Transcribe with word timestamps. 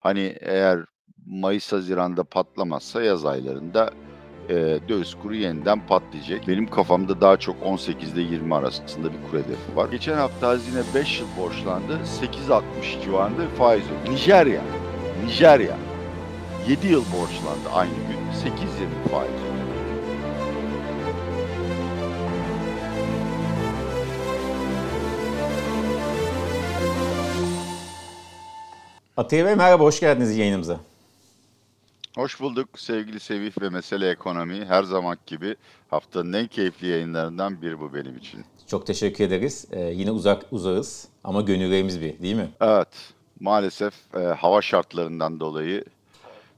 Hani 0.00 0.36
eğer 0.40 0.80
mayıs, 1.26 1.72
haziranda 1.72 2.24
patlamazsa 2.24 3.02
yaz 3.02 3.26
aylarında, 3.26 3.90
eee, 4.50 4.88
döviz 4.88 5.14
kuru 5.22 5.34
yeniden 5.34 5.86
patlayacak. 5.86 6.48
Benim 6.48 6.66
kafamda 6.70 7.20
daha 7.20 7.36
çok 7.36 7.56
18'de 7.62 8.20
20 8.20 8.54
arasında 8.54 9.08
bir 9.12 9.18
kur 9.30 9.38
hedefi 9.38 9.76
var. 9.76 9.88
Geçen 9.90 10.14
hafta 10.16 10.48
hazine 10.48 10.80
5 10.94 11.20
yıl 11.20 11.26
borçlandı. 11.38 11.98
8.60 12.20 13.02
civarında 13.04 13.42
bir 13.42 13.56
faiz 13.56 13.82
ödedi. 13.84 14.14
Nijerya, 14.14 14.62
Nijerya 15.24 15.76
7 16.68 16.86
yıl 16.86 17.04
borçlandı 17.04 17.68
aynı 17.74 17.94
gün. 17.94 18.50
8.20 18.50 19.10
faiz 19.10 19.30
ödedi. 19.30 19.47
Atilla 29.18 29.46
Bey 29.46 29.54
merhaba, 29.54 29.84
hoş 29.84 30.00
geldiniz 30.00 30.36
yayınımıza. 30.36 30.80
Hoş 32.16 32.40
bulduk 32.40 32.68
sevgili 32.76 33.20
Sevih 33.20 33.52
ve 33.60 33.68
Mesele 33.68 34.10
Ekonomi. 34.10 34.64
Her 34.64 34.82
zaman 34.82 35.18
gibi 35.26 35.56
haftanın 35.90 36.32
en 36.32 36.46
keyifli 36.46 36.86
yayınlarından 36.86 37.62
biri 37.62 37.80
bu 37.80 37.94
benim 37.94 38.16
için. 38.16 38.44
Çok 38.66 38.86
teşekkür 38.86 39.24
ederiz. 39.24 39.66
Ee, 39.70 39.80
yine 39.80 40.10
uzak 40.10 40.46
uzağız 40.50 41.08
ama 41.24 41.40
gönüllerimiz 41.40 42.00
bir 42.00 42.18
değil 42.18 42.34
mi? 42.34 42.48
Evet, 42.60 42.88
maalesef 43.40 43.94
e, 44.14 44.18
hava 44.18 44.62
şartlarından 44.62 45.40
dolayı 45.40 45.84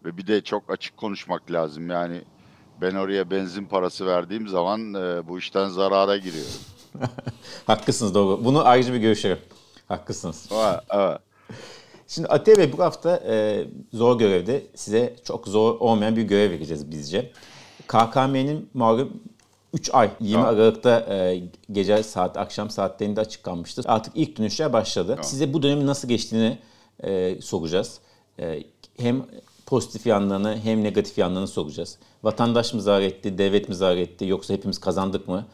ve 0.05 0.17
bir 0.17 0.27
de 0.27 0.41
çok 0.41 0.71
açık 0.71 0.97
konuşmak 0.97 1.51
lazım. 1.51 1.91
Yani 1.91 2.23
ben 2.81 2.95
oraya 2.95 3.31
benzin 3.31 3.65
parası 3.65 4.07
verdiğim 4.07 4.49
zaman 4.49 4.95
e, 4.95 5.29
bu 5.29 5.39
işten 5.39 5.69
zarara 5.69 6.17
giriyorum. 6.17 6.53
Haklısınız 7.67 8.15
doğru. 8.15 8.45
Bunu 8.45 8.67
ayrıca 8.67 8.95
bir 8.95 8.99
görüşelim. 8.99 9.39
Haklısınız. 9.89 10.49
Evet, 10.53 10.81
evet. 10.91 11.19
Şimdi 12.11 12.29
Atilla 12.29 12.59
Bey 12.59 12.73
bu 12.73 12.83
hafta 12.83 13.17
e, 13.27 13.65
zor 13.93 14.19
görevde 14.19 14.63
size 14.75 15.17
çok 15.25 15.49
zor 15.49 15.81
olmayan 15.81 16.17
bir 16.17 16.23
görev 16.23 16.51
vereceğiz 16.51 16.91
bizce. 16.91 17.31
KKM'nin 17.87 18.71
malum 18.75 19.23
3 19.73 19.91
ay 19.95 20.11
20 20.21 20.35
Tamam. 20.35 20.55
Aralık'ta 20.55 21.01
e, 21.15 21.43
gece 21.73 22.03
saat 22.03 22.37
akşam 22.37 22.71
saatlerinde 22.71 23.21
açıklanmıştı. 23.21 23.83
Artık 23.85 24.13
ilk 24.17 24.39
dönüşler 24.39 24.73
başladı. 24.73 25.19
Size 25.23 25.53
bu 25.53 25.63
dönemin 25.63 25.87
nasıl 25.87 26.09
geçtiğini 26.09 26.59
e, 27.05 27.41
soracağız. 27.41 27.99
E, 28.39 28.63
hem 28.99 29.27
pozitif 29.67 30.07
yanlarını 30.07 30.59
hem 30.63 30.85
negatif 30.85 31.19
yanlarını 31.19 31.49
soracağız. 31.49 31.99
Vatandaş 32.23 32.75
mı 32.75 32.83
zarar 32.83 33.03
etti, 33.03 33.39
devlet 33.39 33.69
mi 33.69 33.75
zarar 33.75 33.97
etti 33.97 34.27
yoksa 34.27 34.55
hepimiz 34.55 34.79
kazandık 34.79 35.29
mı? 35.29 35.47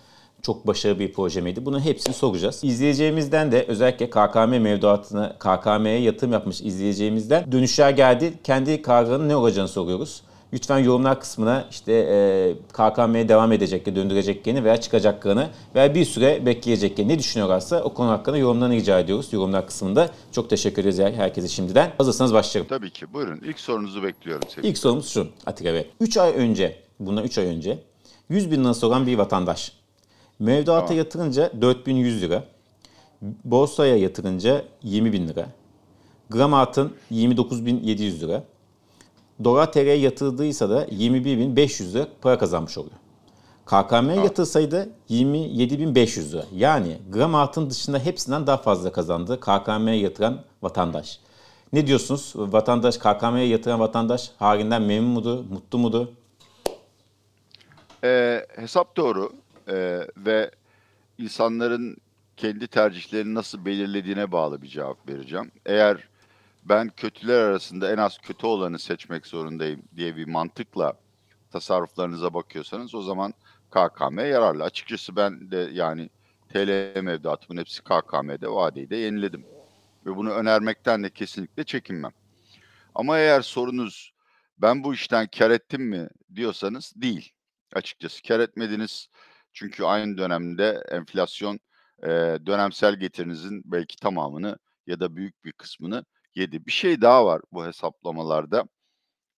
Çok 0.47 0.67
başarılı 0.67 0.99
bir 0.99 1.13
proje 1.13 1.41
miydi? 1.41 1.67
Bunun 1.67 1.81
hepsini 1.81 2.15
soracağız. 2.15 2.61
İzleyeceğimizden 2.65 3.53
de 3.53 3.65
özellikle 3.69 4.11
KKM 4.11 4.49
mevduatına, 4.49 5.33
KKM'ye 5.39 6.01
yatırım 6.01 6.33
yapmış 6.33 6.61
izleyeceğimizden 6.61 7.53
dönüşler 7.53 7.91
geldi. 7.91 8.35
Kendi 8.45 8.83
kararının 8.83 9.29
ne 9.29 9.37
olacağını 9.37 9.69
soruyoruz. 9.69 10.23
Lütfen 10.53 10.79
yorumlar 10.79 11.21
kısmına 11.21 11.65
işte 11.71 11.93
e, 11.93 12.55
KKM'ye 12.73 13.29
devam 13.29 13.53
edeceklerini, 13.53 14.01
döndüreceklerini 14.01 14.65
veya 14.65 14.81
çıkacaklarını 14.81 15.49
veya 15.75 15.95
bir 15.95 16.05
süre 16.05 16.47
bekleyeceklerini 16.47 17.13
ne 17.13 17.19
düşünüyorlarsa 17.19 17.83
o 17.83 17.95
konu 17.95 18.11
hakkında 18.11 18.37
yorumlarını 18.37 18.75
rica 18.75 19.01
ediyoruz 19.01 19.33
yorumlar 19.33 19.67
kısmında. 19.67 20.11
Çok 20.33 20.51
teşekkür 20.51 20.83
ederiz 20.83 20.99
herkese 20.99 21.49
şimdiden. 21.49 21.93
Hazırsanız 21.99 22.35
başlayalım. 22.35 22.69
Tabii 22.69 22.91
ki. 22.91 23.13
Buyurun. 23.13 23.41
İlk 23.45 23.61
sorunuzu 23.61 24.03
bekliyorum 24.03 24.49
Sevih. 24.49 24.69
İlk 24.69 24.79
sorumuz 24.79 25.09
şu 25.09 25.29
Atilla 25.47 25.75
Bey. 25.75 25.91
3 26.01 26.17
ay 26.17 26.33
önce, 26.37 26.77
bundan 27.01 27.25
3 27.25 27.39
ay 27.39 27.47
önce 27.47 27.79
100 28.29 28.51
bin 28.51 28.65
lirası 28.65 28.87
olan 28.87 29.07
bir 29.07 29.19
vatandaş 29.19 29.73
mevduata 30.39 30.87
Tamam. 30.87 30.99
yatırınca 30.99 31.53
4100 31.61 32.23
lira, 32.23 32.45
borsaya 33.45 33.97
yatırınca 33.97 34.65
20 34.83 35.13
bin 35.13 35.29
lira, 35.29 35.47
gram 36.31 36.55
altın 36.55 36.95
29.700 37.13 38.21
lira, 38.21 38.43
dolar 39.45 39.73
TL'ye 39.73 39.95
yatırdıysa 39.95 40.71
da 40.71 40.85
21.500 40.85 41.93
lira 41.93 42.07
para 42.21 42.39
kazanmış 42.39 42.79
oluyor. 42.79 42.97
KKM'ye 43.67 44.17
yatırsaydı 44.17 44.89
27.500 45.11 46.33
lira. 46.33 46.45
Yani 46.55 46.99
gram 47.13 47.35
altın 47.35 47.71
dışında 47.71 47.99
hepsinden 47.99 48.47
daha 48.47 48.57
fazla 48.57 48.93
kazandı 48.93 49.41
KKM'ye 49.41 49.97
yatıran 49.97 50.43
vatandaş. 50.63 51.21
Ne 51.73 51.87
diyorsunuz? 51.87 52.33
Vatandaş, 52.37 52.99
KKM'ye 52.99 53.47
yatıran 53.47 53.81
vatandaş 53.81 54.31
halinden 54.39 54.83
memnun 54.83 55.11
mudur, 55.11 55.45
mutlu 55.51 55.79
mudur? 55.79 56.07
Ee, 58.05 58.47
hesap 58.57 58.97
doğru 58.97 59.33
Ee, 59.69 60.01
ve 60.17 60.51
insanların 61.19 61.97
kendi 62.37 62.67
tercihlerini 62.67 63.35
nasıl 63.35 63.65
belirlediğine 63.65 64.33
bağlı 64.33 64.63
bir 64.63 64.69
cevap 64.69 65.09
vereceğim. 65.09 65.53
Eğer 65.67 66.09
ben 66.65 66.89
kötüler 66.97 67.41
arasında 67.41 67.93
en 67.93 67.97
az 67.97 68.19
kötü 68.19 68.47
olanı 68.47 68.79
seçmek 68.79 69.27
zorundayım 69.27 69.83
diye 69.97 70.17
bir 70.17 70.27
mantıkla 70.27 70.95
tasarruflarınıza 71.51 72.35
bakıyorsanız 72.35 72.95
o 72.95 73.03
zaman 73.03 73.35
KKM 73.71 74.19
yararlı. 74.19 74.65
Açıkçası 74.65 75.17
ben 75.17 75.51
de 75.51 75.71
yani 75.73 76.11
TL 76.49 77.01
mevduatımın 77.01 77.61
hepsi 77.61 77.83
KKM'de 77.83 78.49
vadeyi 78.49 78.91
de 78.91 78.97
yeniledim. 78.97 79.47
Ve 80.07 80.17
bunu 80.17 80.31
önermekten 80.31 81.05
de 81.05 81.11
kesinlikle 81.11 81.65
çekinmem. 81.65 82.13
Ama 82.95 83.19
eğer 83.19 83.41
sorunuz 83.41 84.13
ben 84.59 84.85
bu 84.85 84.95
işten 84.95 85.27
kar 85.39 85.51
ettim 85.51 85.83
mi 85.83 86.09
diyorsanız 86.35 86.93
değil. 86.97 87.33
Açıkçası 87.75 88.23
kar 88.23 88.41
etmediniz. 88.41 89.09
Çünkü 89.57 89.85
aynı 89.85 90.19
dönemde 90.19 90.83
enflasyon 90.91 91.61
e, 92.03 92.09
dönemsel 92.47 92.97
getirinizin 92.97 93.63
belki 93.65 93.97
tamamını 93.97 94.59
ya 94.87 95.01
da 95.01 95.17
büyük 95.17 95.45
bir 95.45 95.53
kısmını 95.53 96.05
yedi. 96.35 96.67
Bir 96.67 96.73
şey 96.73 97.01
daha 97.01 97.27
var 97.27 97.43
bu 97.53 97.67
hesaplamalarda. 97.67 98.65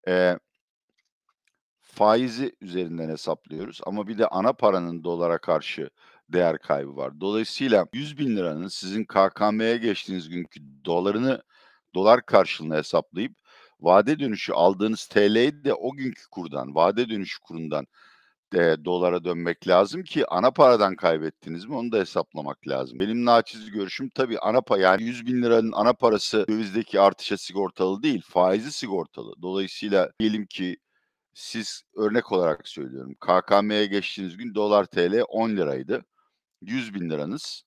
E, 0.08 0.38
faizi 1.80 2.52
üzerinden 2.60 3.08
hesaplıyoruz 3.08 3.80
ama 3.86 4.08
bir 4.08 4.18
de 4.18 4.26
ana 4.28 4.52
paranın 4.52 5.04
dolara 5.04 5.38
karşı 5.38 5.90
değer 6.28 6.58
kaybı 6.58 6.96
var. 6.96 7.20
Dolayısıyla 7.20 7.86
100 7.92 8.18
bin 8.18 8.36
liranın 8.36 8.68
sizin 8.68 9.04
KKM'ye 9.04 9.76
geçtiğiniz 9.76 10.28
günkü 10.28 10.60
dolarını 10.84 11.42
dolar 11.94 12.26
karşılığında 12.26 12.76
hesaplayıp 12.76 13.32
vade 13.80 14.18
dönüşü 14.18 14.52
aldığınız 14.52 15.06
TL'yi 15.06 15.64
de 15.64 15.74
o 15.74 15.92
günkü 15.92 16.28
kurdan, 16.30 16.74
vade 16.74 17.08
dönüşü 17.08 17.40
kurundan 17.40 17.86
eee, 18.54 18.84
dolara 18.84 19.25
dönmek 19.25 19.69
lazım 19.69 20.03
ki 20.03 20.26
ana 20.28 20.50
paradan 20.50 20.97
kaybettiniz 20.97 21.64
mi 21.66 21.75
onu 21.76 21.92
da 21.92 21.98
hesaplamak 21.98 22.69
lazım. 22.69 22.98
Benim 23.00 23.25
naçiz 23.25 23.70
görüşüm 23.70 24.09
tabii 24.10 24.38
ana 24.38 24.60
pa 24.60 24.78
yani 24.78 25.03
100 25.03 25.26
bin 25.26 25.42
liranın 25.42 25.72
ana 25.72 25.92
parası 25.92 26.47
dövizdeki 26.48 27.00
artışa 27.00 27.36
sigortalı 27.36 28.03
değil, 28.03 28.22
faizi 28.26 28.72
sigortalı. 28.72 29.32
Dolayısıyla 29.42 30.10
diyelim 30.20 30.47
ki 30.47 30.76
siz 31.34 31.82
örnek 31.97 32.32
olarak 32.32 32.69
söylüyorum 32.69 33.14
KKM'ye 33.20 33.86
geçtiğiniz 33.86 34.36
gün 34.36 34.54
dolar 34.54 34.84
TL 34.86 35.22
10 35.28 35.50
liraydı. 35.56 36.04
100 36.62 36.94
bin 36.94 37.10
liranız 37.10 37.65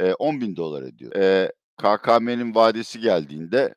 eee 0.00 0.14
10 0.18 0.40
bin 0.40 0.56
dolar 0.56 0.82
ediyor. 0.82 1.12
Eee, 1.16 1.52
KKM'nin 1.82 2.54
vadesi 2.54 3.00
geldiğinde 3.00 3.74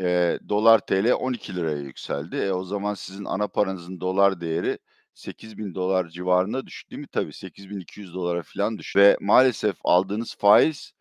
eee, 0.00 0.38
dolar 0.48 0.78
TL 0.86 1.12
12 1.14 1.56
liraya 1.56 1.78
yükseldi. 1.78 2.36
E, 2.36 2.52
o 2.52 2.64
zaman 2.64 2.94
sizin 2.94 3.24
ana 3.24 3.48
paranızın 3.48 4.00
dolar 4.00 4.40
değeri 4.40 4.78
8 5.18 5.58
bin 5.58 5.74
dolar 5.74 6.08
civarına 6.08 6.66
düştü 6.66 6.90
değil 6.90 7.00
mi? 7.00 7.06
Tabii 7.12 7.32
8200 7.32 8.14
dolara 8.14 8.42
falan 8.42 8.78
düştü. 8.78 9.00
Ve 9.00 9.16
maalesef 9.20 9.76
aldığınız 9.84 10.34
faiz 10.38 10.92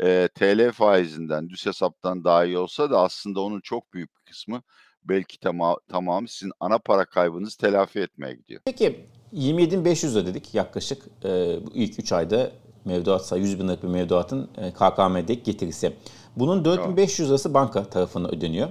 eee, 0.00 0.28
TL 0.28 0.72
faizinden, 0.72 1.48
düz 1.48 1.66
hesaptan 1.66 2.24
daha 2.24 2.44
iyi 2.44 2.58
olsa 2.58 2.90
da 2.90 3.00
aslında 3.00 3.40
onun 3.40 3.60
çok 3.60 3.92
büyük 3.92 4.10
bir 4.16 4.22
kısmı 4.32 4.62
belki 5.04 5.40
tama 5.40 5.76
tamamı 5.88 6.28
sizin 6.28 6.52
ana 6.60 6.78
para 6.78 7.04
kaybınızı 7.04 7.58
telafi 7.58 8.00
etmeye 8.00 8.34
gidiyor. 8.34 8.60
Peki 8.64 9.06
27.500 9.32 10.14
lira 10.14 10.26
dedik 10.26 10.54
yaklaşık 10.54 11.02
e, 11.24 11.28
bu 11.66 11.70
ilk 11.74 11.98
3 11.98 12.12
ayda 12.12 12.50
mevduat 12.84 13.26
sayı 13.26 13.42
100 13.42 13.58
bin 13.58 13.64
liralık 13.64 13.82
bir 13.82 13.88
mevduatın 13.88 14.50
e, 14.56 14.72
KKM'deki 14.72 15.42
getirisi. 15.42 15.92
Bunun 16.36 16.64
4500 16.64 17.28
lirası 17.28 17.54
banka 17.54 17.84
tarafından 17.84 18.34
ödeniyor. 18.34 18.68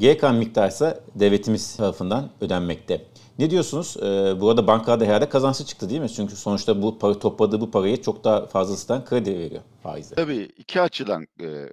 Kalan 0.00 0.36
miktar 0.36 0.68
ise 0.68 1.00
devletimiz 1.14 1.76
tarafından 1.76 2.30
ödenmekte. 2.40 3.04
Ne 3.38 3.50
diyorsunuz? 3.50 3.96
E, 3.96 4.40
burada 4.40 4.66
bankalarda 4.66 5.04
herhalde 5.04 5.28
kazançlı 5.28 5.64
çıktı 5.64 5.90
değil 5.90 6.00
mi? 6.00 6.08
Çünkü 6.10 6.36
sonuçta 6.36 6.82
bu 6.82 6.98
para, 6.98 7.18
topladığı 7.18 7.60
bu 7.60 7.70
parayı 7.70 8.02
çok 8.02 8.24
daha 8.24 8.46
fazlasından 8.46 9.04
kredi 9.04 9.38
veriyor 9.38 9.62
faizle. 9.82 10.16
Tabii 10.16 10.48
iki 10.56 10.80
açıdan 10.80 11.26
eee 11.40 11.68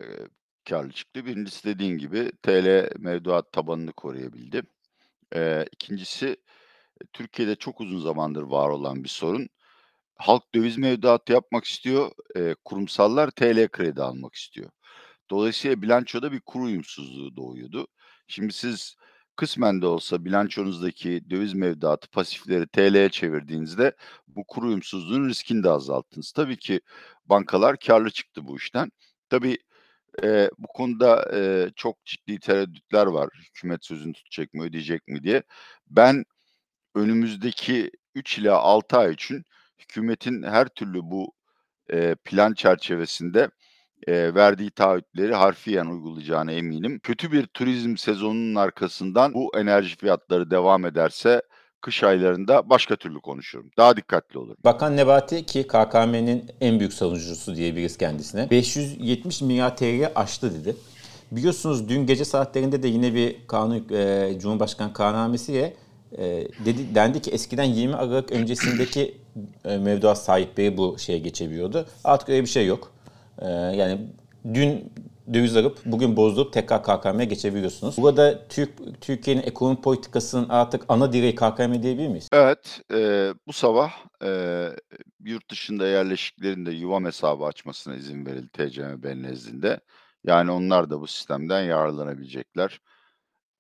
kârlı 0.69 0.91
çıktı. 0.91 1.25
Birincisi 1.25 1.63
dediğin 1.63 1.97
gibi 1.97 2.31
TL 2.43 2.89
mevduat 2.97 3.51
tabanını 3.51 3.93
koruyabildi. 3.93 4.61
Eee, 5.35 5.65
ikincisi 5.71 6.37
Türkiye'de 7.13 7.55
çok 7.55 7.81
uzun 7.81 7.99
zamandır 7.99 8.43
var 8.43 8.69
olan 8.69 9.03
bir 9.03 9.09
sorun. 9.09 9.49
Halk 10.15 10.43
döviz 10.55 10.77
mevduatı 10.77 11.33
yapmak 11.33 11.65
istiyor, 11.65 12.11
eee, 12.35 12.55
kurumsallar 12.65 13.31
TL 13.31 13.67
kredi 13.67 14.01
almak 14.03 14.35
istiyor. 14.35 14.69
Dolayısıyla 15.31 15.81
bilançoda 15.81 16.31
bir 16.31 16.41
kur 16.41 16.61
uyumsuzluğu 16.61 17.35
doğuyordu. 17.35 17.87
Şimdi 18.29 18.53
siz 18.53 18.95
kısmen 19.35 19.81
de 19.81 19.85
olsa 19.87 20.25
bilançonuzdaki 20.25 21.29
döviz 21.29 21.53
mevduatı 21.53 22.09
pasifleri 22.09 22.67
TL'ye 22.67 23.09
çevirdiğinizde 23.09 23.95
bu 24.27 24.43
kur 24.47 24.63
uyumsuzluğun 24.63 25.29
riskini 25.29 25.63
de 25.63 25.69
azalttınız. 25.69 26.31
Tabii 26.31 26.57
ki 26.57 26.81
bankalar 27.25 27.77
kârlı 27.79 28.11
çıktı 28.11 28.47
bu 28.47 28.57
işten. 28.57 28.91
Tabii 29.29 29.57
eee, 30.23 30.51
bu 30.59 30.67
konuda, 30.67 31.31
eee, 31.33 31.71
çok 31.75 32.05
ciddi 32.05 32.39
tereddütler 32.39 33.07
var. 33.07 33.29
Hükümet 33.49 33.85
sözünü 33.85 34.13
tutacak 34.13 34.55
mı, 34.55 34.63
ödeyecek 34.65 35.09
mi 35.09 35.23
diye. 35.23 35.43
Ben 35.89 36.25
önümüzdeki 36.95 37.91
3 38.15 38.39
ila 38.39 38.57
6 38.59 38.97
ay 38.97 39.13
için 39.13 39.43
hükümetin 39.79 40.43
her 40.43 40.67
türlü 40.67 41.01
bu, 41.03 41.33
eee, 41.93 42.15
plan 42.25 42.53
çerçevesinde, 42.53 43.49
eee, 44.07 44.35
verdiği 44.35 44.71
taahhütleri 44.71 45.35
harfiyen 45.35 45.85
uygulayacağına 45.85 46.51
eminim. 46.51 46.99
Kötü 47.03 47.31
bir 47.31 47.45
turizm 47.47 47.97
sezonunun 47.97 48.55
arkasından 48.55 49.33
bu 49.33 49.51
enerji 49.57 49.95
fiyatları 49.97 50.51
devam 50.51 50.85
ederse 50.85 51.41
kış 51.81 52.03
aylarında 52.03 52.69
başka 52.69 52.95
türlü 52.95 53.21
konuşurum. 53.21 53.71
Daha 53.77 53.97
dikkatli 53.97 54.39
olurum. 54.39 54.57
Bakan 54.63 54.97
Nebati 54.97 55.45
ki 55.45 55.67
KKM'nin 55.67 56.51
en 56.61 56.79
büyük 56.79 56.93
savunucusu 56.93 57.55
diyebiliriz 57.55 57.97
kendisine. 57.97 58.49
570 58.49 59.41
milyar 59.41 59.77
TL 59.77 60.11
aştı 60.15 60.53
dedi. 60.61 60.75
Biliyorsunuz 61.31 61.89
dün 61.89 62.05
gece 62.05 62.25
saatlerinde 62.25 62.83
de 62.83 62.87
yine 62.87 63.13
bir 63.13 63.47
kanun 63.47 63.85
e, 63.93 64.33
Cumhurbaşkanı 64.39 64.93
kararnamesiyle 64.93 65.73
e, 66.17 66.47
dedi 66.65 66.95
dendi 66.95 67.21
ki 67.21 67.31
eskiden 67.31 67.63
20 67.63 67.95
Aralık 67.95 68.31
öncesindeki 68.31 69.17
e, 69.65 69.77
mevduat 69.77 70.17
sahipleri 70.17 70.77
bu 70.77 70.95
şeye 70.99 71.19
geçebiliyordu. 71.19 71.85
Artık 72.03 72.29
öyle 72.29 72.41
bir 72.41 72.49
şey 72.49 72.65
yok. 72.65 72.91
E, 73.41 73.49
yani 73.49 74.07
dün 74.53 74.93
döviz 75.33 75.57
alıp 75.57 75.79
bugün 75.85 76.17
bozdurup 76.17 76.53
tekrar 76.53 76.83
KKM'ye 76.83 77.25
geçebiliyorsunuz. 77.25 77.97
Burada 77.97 78.47
Türk 78.47 79.01
Türkiye'nin 79.01 79.41
ekonomi 79.41 79.81
politikasının 79.81 80.49
artık 80.49 80.85
ana 80.89 81.13
direği 81.13 81.35
KKM 81.35 81.83
diyebilir 81.83 82.07
miyiz? 82.07 82.29
Evet, 82.33 82.81
eee, 82.93 83.33
bu 83.47 83.53
sabah, 83.53 83.91
eee, 84.23 84.75
yurt 85.23 85.51
dışında 85.51 85.87
yerleşiklerin 85.87 86.65
de 86.65 86.71
yuvam 86.71 87.05
hesabı 87.05 87.45
açmasına 87.45 87.95
izin 87.95 88.25
verildi 88.25 88.49
TCMB 88.49 89.23
nezdinde. 89.23 89.79
Yani 90.23 90.51
onlar 90.51 90.89
da 90.89 91.01
bu 91.01 91.07
sistemden 91.07 91.61
yararlanabilecekler. 91.61 92.81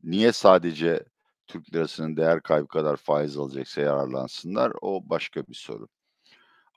Niye 0.03 0.31
sadece 0.31 1.03
Türk 1.47 1.75
lirasının 1.75 2.17
değer 2.17 2.41
kaybı 2.41 2.67
kadar 2.67 2.97
faiz 2.97 3.37
alacaksa 3.37 3.81
yararlansınlar, 3.81 4.71
o 4.81 5.01
başka 5.09 5.47
bir 5.47 5.53
soru. 5.53 5.87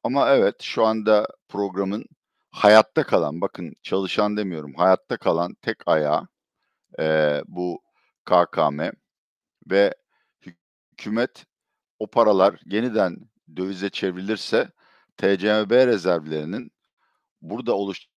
Ama 0.05 0.31
evet, 0.31 0.63
şu 0.63 0.85
anda 0.85 1.27
programın 1.49 2.05
hayatta 2.53 3.05
kalan, 3.05 3.41
bakın 3.41 3.75
çalışan 3.83 4.37
demiyorum, 4.37 4.75
hayatta 4.75 5.17
kalan 5.17 5.55
tek 5.63 5.77
ayağı, 5.89 6.29
eee, 6.99 7.43
bu 7.49 7.83
KKM 8.27 8.93
ve 9.71 9.95
hükümet 10.93 11.47
o 11.99 12.07
paralar 12.07 12.61
yeniden 12.67 13.17
dövize 13.57 13.91
çevrilirse 13.91 14.71
TCMB 15.19 15.73
rezervlerinin 15.87 16.73
burada 17.43 17.75
oluşacak 17.77 18.09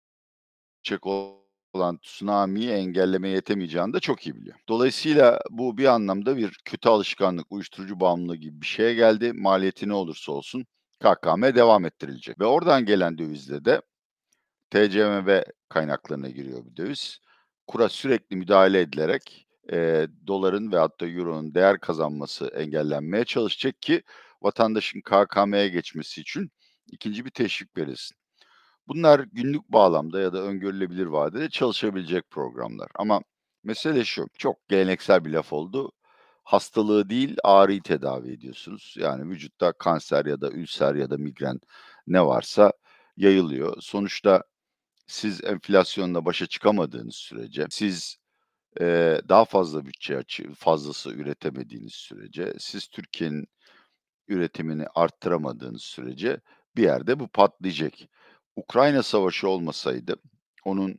olan 1.74 1.98
tsunami'yi 1.98 2.70
engellemeye 2.70 3.34
yetemeyeceğini 3.34 3.92
de 3.94 4.00
çok 4.00 4.26
iyi 4.26 4.36
biliyor. 4.36 4.56
Dolayısıyla 4.68 5.40
bu 5.50 5.78
bir 5.78 5.84
anlamda 5.86 6.36
bir 6.36 6.60
kötü 6.64 6.88
alışkanlık, 6.88 7.46
uyuşturucu 7.52 8.00
bağımlılığı 8.00 8.36
gibi 8.36 8.60
bir 8.60 8.66
şeye 8.66 8.94
geldi. 8.94 9.32
Maliyeti 9.32 9.88
ne 9.88 9.94
olursa 9.94 10.32
olsun 10.32 10.66
KKM 11.00 11.42
devam 11.54 11.84
ettirilecek 11.84 12.40
ve 12.40 12.44
oradan 12.46 12.84
gelen 12.86 13.18
dövizle 13.18 13.64
de 13.64 13.82
TCMB 14.70 15.42
kaynaklarına 15.68 16.28
giriyor 16.28 16.66
bir 16.66 16.76
döviz. 16.76 17.18
Kura 17.66 17.88
sürekli 17.88 18.36
müdahale 18.36 18.80
edilerek, 18.80 19.46
eee, 19.72 20.08
doların 20.26 20.72
ve 20.72 20.78
hatta 20.78 21.06
euronun 21.06 21.54
değer 21.54 21.80
kazanması 21.80 22.46
engellenmeye 22.46 23.24
çalışacak 23.24 23.82
ki 23.82 24.02
vatandaşın 24.42 25.00
KKM'ye 25.00 25.68
geçmesi 25.68 26.20
için 26.20 26.50
ikinci 26.92 27.24
bir 27.24 27.30
teşvik 27.30 27.76
verilsin. 27.76 28.16
Bunlar 28.88 29.20
günlük 29.32 29.68
bağlamda 29.68 30.20
ya 30.20 30.32
da 30.32 30.42
öngörülebilir 30.42 31.06
vadede 31.06 31.50
çalışabilecek 31.50 32.30
programlar 32.30 32.88
ama 32.94 33.20
mesele 33.64 34.04
şu, 34.04 34.26
çok 34.38 34.68
geleneksel 34.68 35.24
bir 35.24 35.30
laf 35.30 35.52
oldu. 35.52 35.92
Hastalığı 36.44 37.08
değil, 37.10 37.36
ağrıyı 37.44 37.82
tedavi 37.82 38.32
ediyorsunuz. 38.32 38.94
Yani 38.98 39.30
vücutta 39.30 39.72
kanser 39.72 40.26
ya 40.26 40.40
da 40.40 40.50
ülser 40.50 40.94
ya 40.94 41.10
da 41.10 41.16
migren 41.18 41.60
ne 42.06 42.26
varsa 42.26 42.72
yayılıyor. 43.16 43.76
Sonuçta 43.80 44.42
siz 45.06 45.44
enflasyonla 45.44 46.24
başa 46.24 46.46
çıkamadığınız 46.46 47.14
sürece, 47.16 47.66
siz, 47.70 48.16
eee, 48.80 49.20
daha 49.28 49.44
fazla 49.44 49.86
bütçe 49.86 50.18
açığı 50.18 50.54
fazlası 50.54 51.10
üretemediğiniz 51.14 51.94
sürece, 51.94 52.54
siz 52.58 52.88
Türkiye'nin 52.88 53.48
üretimini 54.28 54.86
arttıramadığınız 54.94 55.82
sürece 55.82 56.40
bir 56.76 56.82
yerde 56.82 57.20
bu 57.20 57.28
patlayacak. 57.28 57.94
Ukrayna 58.56 59.02
Savaşı 59.02 59.48
olmasaydı, 59.48 60.16
onun 60.64 60.98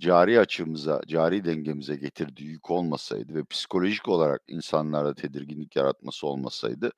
cari 0.00 0.40
açığımıza, 0.40 1.00
cari 1.08 1.44
dengemize 1.44 1.96
getirdiği 1.96 2.44
yük 2.48 2.70
olmasaydı 2.70 3.34
ve 3.34 3.44
psikolojik 3.44 4.08
olarak 4.08 4.42
insanlarda 4.48 5.14
tedirginlik 5.14 5.76
yaratması 5.76 6.26
olmasaydı 6.26 6.92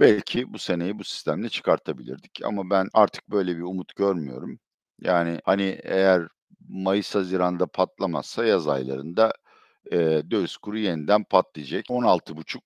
belki 0.00 0.52
bu 0.54 0.58
seneyi 0.58 0.98
bu 0.98 1.04
sistemle 1.04 1.48
çıkartabilirdik 1.48 2.40
ama 2.44 2.70
ben 2.70 2.88
artık 2.94 3.30
böyle 3.30 3.56
bir 3.56 3.62
umut 3.62 3.96
görmüyorum. 3.96 4.60
Yani, 5.04 5.40
hani, 5.44 5.80
eğer 5.84 6.28
mayıs, 6.68 7.14
haziranda 7.14 7.66
patlamazsa 7.66 8.44
yaz 8.44 8.68
aylarında, 8.68 9.32
eee, 9.92 10.30
döviz 10.30 10.56
kuru 10.56 10.78
yeniden 10.78 11.24
patlayacak. 11.24 11.84
16,5 11.90 12.64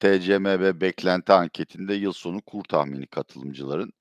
TCMB 0.00 0.80
beklenti 0.80 1.32
anketinde 1.34 1.94
yıl 1.94 2.12
sonu 2.12 2.42
kur 2.42 2.64
tahmini 2.64 3.06
katılımcıların. 3.06 3.92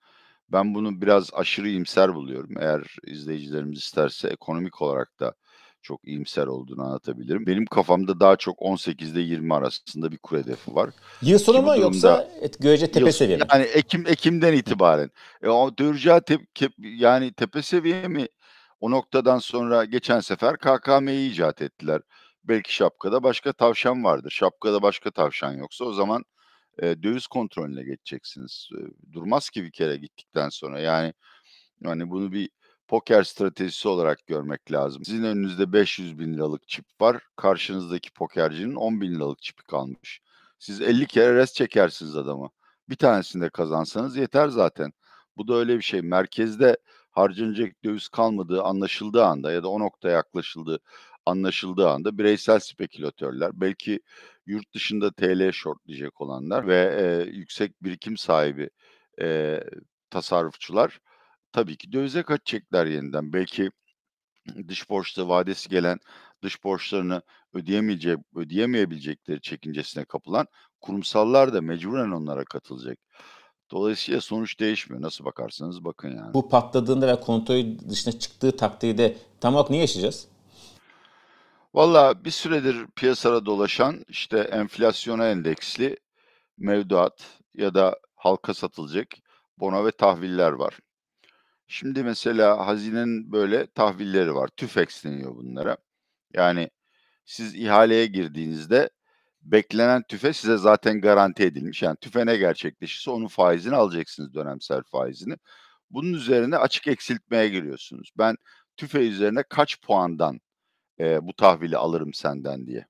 Ben 0.54 0.76
bunu 0.76 1.02
biraz 1.02 1.32
aşırı 1.34 1.70
iyimser 1.70 2.16
buluyorum. 2.16 2.58
Eğer 2.62 2.98
izleyicilerimiz 3.08 3.80
isterse 3.80 4.30
ekonomik 4.30 4.82
olarak 4.84 5.22
da 5.22 5.36
çok 5.82 6.08
iyimser 6.08 6.48
olduğunu 6.48 6.84
anlatabilirim. 6.84 7.46
Benim 7.46 7.66
kafamda 7.66 8.20
daha 8.20 8.36
çok 8.36 8.62
18'de 8.62 9.22
20 9.22 9.54
arasında 9.54 10.12
bir 10.12 10.18
kur 10.18 10.38
hedefi 10.38 10.76
var. 10.76 10.90
Yıl 11.22 11.40
sonu 11.40 11.58
mu 11.58 11.68
durumda 11.68 11.82
yoksa 11.82 12.28
görece 12.60 12.88
tepe 12.88 13.06
yıl 13.06 13.12
seviye 13.12 13.38
mi? 13.38 13.44
yani 13.54 13.64
ekim 13.64 14.08
ekimden 14.08 14.54
itibaren. 14.54 15.12
E, 15.44 15.50
o 15.50 15.78
duracağı 15.78 16.22
tep 16.22 16.56
kep 16.56 16.72
yani 16.78 17.34
tepe 17.34 17.62
seviye 17.62 18.08
mi? 18.08 18.28
O 18.80 18.92
noktadan 18.92 19.40
sonra 19.40 19.86
geçen 19.86 20.20
sefer 20.20 20.58
KKM'yi 20.58 21.32
icat 21.32 21.62
ettiler. 21.62 22.02
Belki 22.44 22.76
şapkada 22.76 23.24
başka 23.24 23.54
tavşan 23.54 24.04
vardır. 24.04 24.30
Şapkada 24.32 24.82
başka 24.82 25.12
tavşan 25.12 25.54
yoksa 25.54 25.86
o 25.86 25.94
zaman, 25.94 26.24
eee, 26.82 27.04
döviz 27.04 27.28
kontrolüne 27.28 27.84
geçeceksiniz. 27.84 28.70
Eee, 28.78 28.88
durmaz 29.14 29.50
ki 29.50 29.64
bir 29.64 29.72
kere 29.72 29.98
gittikten 29.98 30.50
sonra. 30.50 30.80
Yani, 30.80 31.14
hani, 31.86 32.10
bunu 32.10 32.32
bir 32.32 32.50
poker 32.90 33.24
stratejisi 33.24 33.90
olarak 33.90 34.28
görmek 34.28 34.74
lazım. 34.74 35.06
Sizin 35.06 35.24
önünüzde 35.26 35.74
₺500.000'lık 35.74 36.70
çip 36.70 36.86
var. 37.02 37.24
Karşınızdaki 37.38 38.12
pokercinin 38.14 38.76
$10.000'lık 38.76 39.42
çipi 39.44 39.64
kalmış. 39.64 40.22
Siz 40.60 40.82
50 40.82 41.08
kere 41.08 41.36
rest 41.36 41.56
çekersiniz 41.56 42.18
adama. 42.18 42.50
Bir 42.90 42.96
tanesini 42.98 43.44
de 43.44 43.50
kazansanız 43.50 44.18
yeter 44.18 44.50
zaten. 44.50 44.94
Bu 45.38 45.48
da 45.48 45.56
öyle 45.56 45.78
bir 45.78 45.84
şey. 45.84 46.02
Merkezde 46.02 46.78
harcanacak 47.12 47.84
döviz 47.86 48.08
kalmadığı 48.10 48.64
anlaşıldığı 48.64 49.26
anda 49.26 49.52
ya 49.52 49.64
da 49.64 49.70
o 49.70 49.80
noktaya 49.80 50.12
yaklaşıldığı 50.12 50.80
anlaşıldığı 51.26 51.90
anda 51.90 52.18
bireysel 52.18 52.60
spekülatörler, 52.60 53.52
belki 53.62 54.00
yurt 54.48 54.74
dışında 54.76 55.12
TL 55.14 55.52
shortlayacak 55.52 56.22
olanlar 56.22 56.68
ve, 56.68 56.98
eee, 57.28 57.34
yüksek 57.38 57.84
birikim 57.84 58.18
sahibi, 58.18 58.70
eee, 59.22 59.64
tasarrufçular 60.10 61.00
tabii 61.52 61.78
ki 61.78 61.92
dövize 61.92 62.24
kaçacaklar 62.24 62.86
yeniden. 62.86 63.34
Belki 63.34 63.72
dış 64.68 64.90
borçta 64.90 65.28
vadesi 65.28 65.70
gelen, 65.70 66.00
dış 66.44 66.64
borçlarını 66.64 67.22
ödeyemeyecek 67.54 68.18
ödeyemeyebilecekleri 68.36 69.42
çekincesine 69.42 70.06
kapılan 70.06 70.48
kurumsallar 70.82 71.54
da 71.54 71.62
mecburen 71.62 72.12
onlara 72.12 72.46
katılacak. 72.46 72.98
Dolayısıyla 73.72 74.22
sonuç 74.22 74.60
değişmiyor. 74.60 75.02
Nasıl 75.02 75.26
bakarsanız 75.26 75.84
bakın 75.84 76.10
yani. 76.18 76.34
Bu 76.34 76.50
patladığında 76.50 77.08
ve 77.08 77.20
kontrol 77.20 77.64
dışına 77.90 78.20
çıktığı 78.20 78.58
takdirde 78.58 79.18
tam 79.42 79.56
olarak 79.56 79.70
ne 79.70 79.78
yaşayacağız? 79.78 80.28
Valla 81.74 82.26
bir 82.26 82.32
süredir 82.32 82.88
piyasada 82.96 83.46
dolaşan 83.46 84.04
işte 84.08 84.40
enflasyona 84.40 85.28
endeksli 85.28 85.98
mevduat 86.58 87.40
ya 87.54 87.74
da 87.74 87.96
halka 88.16 88.54
satılacak 88.54 89.08
bono 89.58 89.86
ve 89.86 89.92
tahviller 89.92 90.52
var. 90.52 90.80
Şimdi 91.72 92.04
mesela 92.04 92.68
hazinenin 92.68 93.32
böyle 93.32 93.68
tahvilleri 93.68 94.36
var. 94.36 94.48
TÜFEX 94.58 95.04
deniyor 95.06 95.36
bunlara. 95.36 95.78
Yani 96.34 96.70
siz 97.26 97.56
ihaleye 97.56 98.06
girdiğinizde 98.06 98.90
beklenen 99.42 100.04
tüfe 100.10 100.34
size 100.34 100.58
zaten 100.58 101.02
garanti 101.02 101.44
edilmiş. 101.44 101.84
Yani 101.84 101.98
tüfe 102.02 102.26
ne 102.26 102.38
gerçekleşirse 102.38 103.12
onun 103.12 103.28
faizini 103.28 103.76
alacaksınız, 103.76 104.34
dönemsel 104.34 104.84
faizini. 104.84 105.36
Bunun 105.92 106.14
üzerine 106.14 106.58
açık 106.58 106.88
eksiltmeye 106.88 107.50
giriyorsunuz. 107.50 108.12
Ben 108.18 108.36
tüfe 108.78 109.00
üzerine 109.08 109.44
kaç 109.50 109.82
puandan, 109.82 110.40
eee, 111.00 111.20
bu 111.22 111.34
tahvili 111.34 111.78
alırım 111.78 112.14
senden 112.14 112.68
diye. 112.68 112.88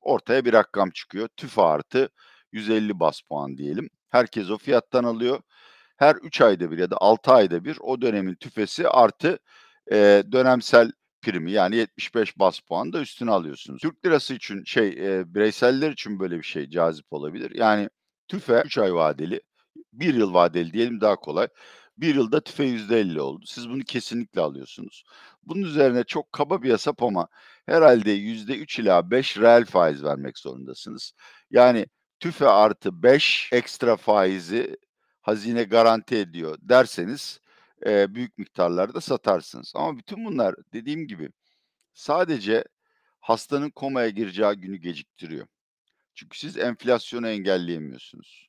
Ortaya 0.00 0.44
bir 0.44 0.52
rakam 0.52 0.90
çıkıyor. 0.90 1.28
TÜFE 1.36 1.62
artı 1.62 2.10
150 2.52 3.00
baz 3.00 3.20
puan 3.22 3.58
diyelim. 3.58 3.90
Herkes 4.10 4.50
o 4.50 4.58
fiyattan 4.58 5.04
alıyor. 5.04 5.40
Her 6.02 6.16
3 6.16 6.40
ayda 6.40 6.70
bir 6.70 6.78
ya 6.78 6.90
da 6.90 6.96
6 7.00 7.32
ayda 7.32 7.64
bir 7.64 7.78
o 7.80 8.02
dönemin 8.02 8.34
tüfesi 8.34 8.88
artı, 8.88 9.38
eee, 9.90 10.32
dönemsel 10.32 10.92
primi 11.22 11.52
yani 11.52 11.76
75 11.76 12.38
bas 12.38 12.60
puan 12.60 12.92
da 12.92 13.00
üstüne 13.00 13.30
alıyorsunuz. 13.30 13.80
Türk 13.82 14.06
lirası 14.06 14.34
için 14.34 14.64
şey, 14.64 14.88
eee, 14.90 15.24
bireyseller 15.26 15.90
için 15.92 16.20
böyle 16.20 16.38
bir 16.38 16.42
şey 16.42 16.70
cazip 16.70 17.06
olabilir. 17.12 17.52
Yani 17.54 17.88
tüfe 18.28 18.62
3 18.66 18.78
ay 18.78 18.94
vadeli, 18.94 19.40
1 19.92 20.14
yıl 20.14 20.34
vadeli 20.34 20.72
diyelim 20.72 21.00
daha 21.00 21.16
kolay. 21.16 21.48
1 21.98 22.14
yılda 22.14 22.40
tüfe 22.40 22.64
%50 22.64 23.20
oldu. 23.20 23.44
Siz 23.46 23.68
bunu 23.68 23.82
kesinlikle 23.84 24.40
alıyorsunuz. 24.40 25.04
Bunun 25.42 25.62
üzerine 25.62 26.04
çok 26.04 26.32
kaba 26.32 26.62
bir 26.62 26.72
hesap 26.72 27.02
ama 27.02 27.28
herhâlde 27.66 28.10
%3 28.12 28.78
ila 28.78 29.10
5 29.10 29.38
reel 29.38 29.64
faiz 29.64 30.04
vermek 30.04 30.38
zorundasınız. 30.38 31.12
Yani 31.50 31.86
tüfe 32.20 32.48
artı 32.48 33.02
5 33.02 33.48
ekstra 33.52 33.96
faizi 33.96 34.76
hazine 35.22 35.64
garanti 35.64 36.16
ediyor 36.16 36.58
derseniz, 36.62 37.40
eee, 37.86 38.06
büyük 38.10 38.38
miktarlarda 38.38 39.00
satarsınız. 39.00 39.72
Ama 39.76 39.98
bütün 39.98 40.24
bunlar 40.24 40.54
dediğim 40.72 41.06
gibi 41.06 41.30
sadece 41.94 42.64
hastanın 43.20 43.70
komaya 43.70 44.08
gireceği 44.08 44.54
günü 44.54 44.76
geciktiriyor. 44.76 45.46
Çünkü 46.14 46.38
siz 46.38 46.58
enflasyonu 46.58 47.28
engelleyemiyorsunuz. 47.28 48.48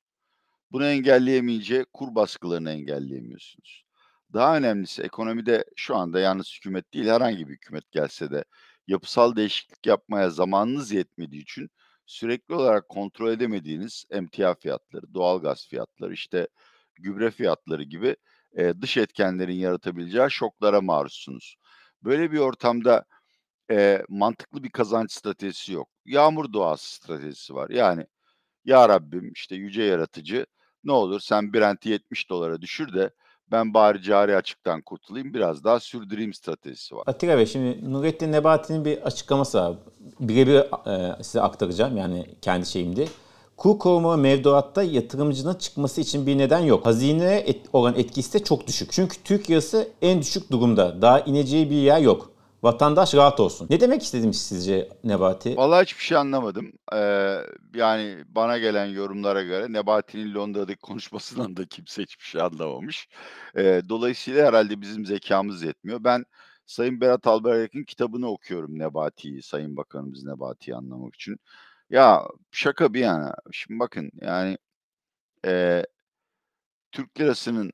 Bunu 0.71 0.85
engelleyemeyince 0.85 1.85
kur 1.93 2.15
baskılarını 2.15 2.71
engelleyemiyorsunuz. 2.71 3.85
Daha 4.33 4.57
önemlisi 4.57 5.01
ekonomide 5.01 5.65
şu 5.75 5.95
anda 5.95 6.19
yalnız 6.19 6.55
hükümet 6.55 6.93
değil, 6.93 7.07
herhangi 7.07 7.47
bir 7.47 7.53
hükümet 7.53 7.91
gelse 7.91 8.31
de 8.31 8.43
yapısal 8.87 9.35
değişiklik 9.35 9.87
yapmaya 9.87 10.29
zamanınız 10.29 10.91
yetmediği 10.91 11.41
için 11.41 11.69
sürekli 12.13 12.55
olarak 12.55 12.89
kontrol 12.89 13.31
edemediğiniz 13.31 14.05
emtia 14.11 14.55
fiyatları, 14.55 15.13
doğalgaz 15.13 15.67
fiyatları, 15.67 16.13
işte 16.13 16.47
gübre 16.95 17.31
fiyatları 17.31 17.83
gibi, 17.83 18.15
eee, 18.57 18.81
dış 18.81 18.97
etkenlerin 18.97 19.53
yaratabileceği 19.55 20.31
şoklara 20.31 20.81
maruzsunuz. 20.81 21.55
Böyle 22.03 22.31
bir 22.31 22.39
ortamda, 22.39 23.05
eee, 23.71 24.05
mantıklı 24.09 24.63
bir 24.63 24.69
kazanç 24.71 25.11
stratejisi 25.11 25.73
yok. 25.73 25.89
Yağmur 26.05 26.53
duası 26.53 26.95
stratejisi 26.95 27.55
var. 27.55 27.69
Yani, 27.69 28.07
"Ya 28.65 28.89
Rabbim, 28.89 29.31
işte, 29.33 29.55
yüce 29.55 29.83
yaratıcı, 29.83 30.45
ne 30.83 30.91
olur 30.91 31.19
sen 31.19 31.53
Brent'i 31.53 31.89
$70'a 31.89 32.61
düşür 32.61 32.93
de 32.95 33.11
ben 33.53 33.73
bari 33.73 34.01
cari 34.01 34.35
açıktan 34.35 34.81
kurtulayım, 34.81 35.33
biraz 35.33 35.63
daha 35.63 35.79
sürdüreyim." 35.79 36.33
stratejisi 36.33 36.95
var. 36.95 37.03
Atilla 37.07 37.37
Bey, 37.37 37.45
şimdi 37.45 37.93
Nurettin 37.93 38.31
Nebati'nin 38.31 38.85
bir 38.85 39.01
açıklaması 39.01 39.57
var. 39.57 39.73
Bire 40.19 40.47
bir, 40.47 40.63
eee, 40.87 41.15
size 41.21 41.41
aktaracağım, 41.41 41.97
yani 41.97 42.25
kendi 42.41 42.65
şeyimdi. 42.65 43.07
Kur 43.57 43.79
koruma 43.79 44.17
mevduatta 44.17 44.83
yatırımcının 44.83 45.53
çıkması 45.55 46.01
için 46.01 46.27
bir 46.27 46.37
neden 46.37 46.59
yok. 46.59 46.85
Hazineye 46.85 47.39
et, 47.39 47.61
olan 47.73 47.95
etkisi 47.95 48.33
de 48.33 48.43
çok 48.43 48.67
düşük. 48.67 48.91
Çünkü 48.91 49.17
Türk 49.23 49.49
lirası 49.49 49.87
en 50.01 50.21
düşük 50.21 50.51
durumda. 50.51 51.01
Daha 51.01 51.19
ineceği 51.19 51.69
bir 51.69 51.75
yer 51.75 51.99
yok. 51.99 52.32
Vatandaş 52.63 53.15
rahat 53.15 53.39
olsun. 53.39 53.67
Ne 53.69 53.79
demek 53.79 54.03
istedim 54.03 54.33
sizce 54.33 54.89
Nebati? 55.03 55.57
Vallahi 55.57 55.83
hiçbir 55.83 56.03
şey 56.03 56.17
anlamadım. 56.17 56.71
Eee, 56.93 57.45
yani 57.75 58.23
bana 58.27 58.57
gelen 58.57 58.85
yorumlara 58.85 59.43
göre 59.43 59.73
Nebati'nin 59.73 60.35
Londra'daki 60.35 60.79
konuşmasından 60.81 61.57
da 61.57 61.65
kimse 61.65 62.01
hiçbir 62.01 62.23
şey 62.25 62.41
anlamamış. 62.41 63.07
Eee, 63.57 63.89
dolayısıyla 63.89 64.47
herhâlde 64.47 64.81
bizim 64.81 65.05
zekâmız 65.05 65.63
yetmiyor. 65.63 66.03
Ben 66.03 66.25
Sayın 66.65 67.01
Berat 67.01 67.27
Albayrak'ın 67.27 67.83
kitabını 67.83 68.27
okuyorum 68.29 68.79
Nebati'yi, 68.79 69.41
Sayın 69.41 69.77
Bakanımız 69.77 70.23
Nebati'yi 70.23 70.75
anlamak 70.77 71.15
için. 71.15 71.37
Ya, 71.89 72.23
şaka 72.51 72.93
bir 72.93 72.99
yana, 72.99 73.35
şimdi 73.51 73.79
bakın, 73.79 74.11
yani, 74.21 74.57
eee 75.45 75.85
Türk 76.91 77.19
lirasının 77.19 77.71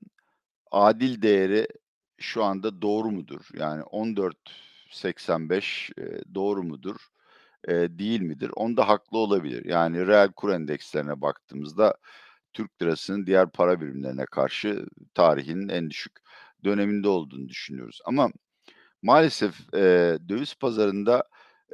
adil 0.71 1.21
değeri 1.21 1.67
şu 2.19 2.43
anda 2.43 2.81
doğru 2.81 3.11
mudur? 3.11 3.41
Yani 3.59 3.83
14.85, 4.89 5.91
eee, 5.97 6.21
doğru 6.35 6.63
mudur, 6.63 6.95
eee, 7.67 7.99
değil 7.99 8.21
midir? 8.21 8.51
Onda 8.55 8.87
haklı 8.87 9.17
olabilir. 9.17 9.65
Yani 9.65 10.07
reel 10.07 10.31
kur 10.31 10.49
endekslerine 10.49 11.21
baktığımızda 11.21 11.95
Türk 12.53 12.81
lirasının 12.81 13.27
diğer 13.27 13.51
para 13.51 13.81
birimlerine 13.81 14.25
karşı 14.25 14.85
tarihin 15.15 15.69
en 15.69 15.89
düşük 15.89 16.13
döneminde 16.65 17.09
olduğunu 17.09 17.49
düşünüyoruz. 17.49 18.01
Ama 18.05 18.29
maalesef, 19.01 19.59
eee, 19.73 20.17
döviz 20.29 20.55
pazarında, 20.55 21.23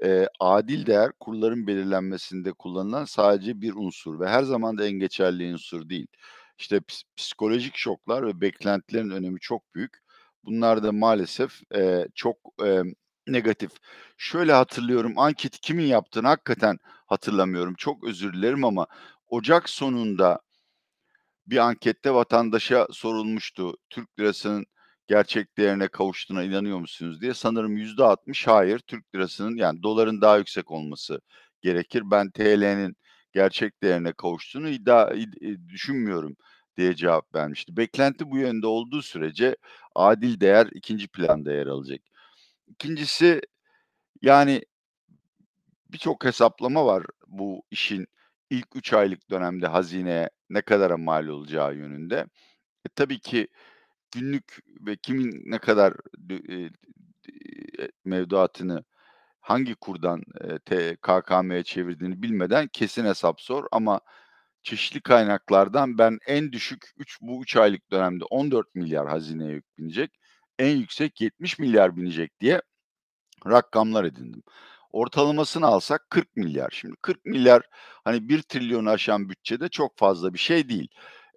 eee, 0.04 0.28
adil 0.40 0.86
değer 0.86 1.12
kurların 1.20 1.68
belirlenmesinde 1.68 2.54
kullanılan 2.54 3.06
sadece 3.06 3.62
bir 3.62 3.74
unsur 3.76 4.20
ve 4.20 4.28
her 4.30 4.44
zaman 4.44 4.78
da 4.78 4.86
en 4.86 4.94
geçerli 5.00 5.54
unsur 5.54 5.90
değil. 5.90 6.08
İşte, 6.60 6.80
ps 6.82 7.02
psikolojik 7.18 7.76
şoklar 7.78 8.28
ve 8.28 8.42
beklentilerin 8.42 9.10
önemi 9.10 9.40
çok 9.40 9.76
büyük. 9.76 9.94
Bunlar 10.44 10.84
da 10.84 10.92
maalesef, 10.92 11.62
eee, 11.74 12.08
çok, 12.16 12.38
emm, 12.66 12.94
negatif. 13.28 13.72
Şöyle 14.18 14.54
hatırlıyorum, 14.54 15.14
anketi 15.20 15.60
kimin 15.62 15.86
yaptığını 15.86 16.28
hakikaten 16.28 16.78
hatırlamıyorum. 17.08 17.76
Çok 17.78 18.04
özür 18.04 18.34
dilerim 18.34 18.64
ama 18.66 18.88
ocak 19.30 19.70
sonunda 19.70 20.40
bir 21.48 21.58
ankette 21.58 22.14
vatandaşa 22.14 22.88
sorulmuştu, 22.92 23.74
"Türk 23.90 24.20
lirasının 24.20 24.66
gerçek 25.08 25.58
değerine 25.58 25.88
kavuştuğuna 25.88 26.44
inanıyor 26.44 26.80
musunuz?" 26.80 27.22
diye. 27.22 27.34
Sanırım 27.34 27.78
%60 27.78 28.48
hayır, 28.48 28.80
Türk 28.80 29.16
lirasının 29.16 29.56
yani 29.58 29.84
doların 29.84 30.22
daha 30.22 30.38
yüksek 30.38 30.72
olması 30.72 31.22
gerekir. 31.62 32.04
Ben 32.12 32.32
TL'nin 32.32 32.96
gerçek 33.34 33.84
değerine 33.84 34.14
kavuştuğunu 34.14 34.70
iddia 34.70 35.14
id 35.14 35.34
eee, 35.42 35.58
düşünmüyorum 35.70 36.36
diye 36.78 36.96
cevap 36.96 37.36
vermişti. 37.36 37.78
Beklenti 37.78 38.32
bu 38.32 38.38
yönde 38.38 38.68
olduğu 38.68 39.02
sürece 39.02 39.56
adil 39.96 40.40
değer 40.40 40.68
2'nci 40.74 41.08
planda 41.08 41.54
yer 41.54 41.68
alacak. 41.68 42.02
2'ncisi, 42.80 43.42
yani 44.22 44.62
birçok 45.92 46.26
hesaplama 46.26 46.86
var 46.86 47.04
bu 47.28 47.64
işin 47.72 48.08
ilk 48.50 48.68
3 48.76 48.94
aylık 48.94 49.30
dönemde 49.30 49.68
hazineye 49.68 50.30
ne 50.50 50.62
kadara 50.62 50.98
mal 50.98 51.28
olacağı 51.28 51.76
yönünde. 51.76 52.16
E, 52.86 52.90
tabii 52.96 53.20
ki 53.20 53.48
günlük 54.16 54.60
ve 54.88 54.98
kimin 54.98 55.44
ne 55.52 55.60
kadar 55.60 55.94
dü 56.30 56.36
eee, 56.50 56.72
eee, 57.80 57.90
mevduatını 58.06 58.84
hangi 59.42 59.76
kurdan, 59.76 60.24
eee, 60.72 60.98
KKM'ye 61.02 61.64
çevirdiğini 61.64 62.24
bilmeden 62.24 62.68
kesin 62.74 63.06
hesap 63.06 63.42
zor 63.42 63.66
ama 63.74 64.02
çeşitli 64.64 65.02
kaynaklardan 65.02 65.98
ben 65.98 66.20
en 66.28 66.52
düşük 66.54 66.92
3 67.00 67.20
bu 67.22 67.44
3 67.44 67.58
aylık 67.58 67.92
dönemde 67.92 68.26
14.000.000.000 68.26 69.08
hazineye 69.08 69.52
yük 69.54 69.80
binecek, 69.80 70.12
en 70.60 70.78
yüksek 70.78 71.22
70.000.000.000 71.22 71.98
binecek 71.98 72.40
diye 72.40 72.62
rakamlar 73.48 74.04
edindim. 74.06 74.44
Ortalamasını 74.92 75.66
alsak 75.68 76.10
40.000.000.000. 76.10 76.74
Şimdi 76.74 76.96
40.000.000.000 77.02 77.64
hani 78.04 78.30
1.000.000.000'ı 78.30 78.92
aşan 78.92 79.30
bütçede 79.30 79.70
çok 79.70 79.98
fazla 79.98 80.34
bir 80.34 80.40
şey 80.40 80.70
değil. 80.70 80.88